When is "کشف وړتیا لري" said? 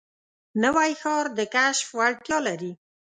1.55-2.71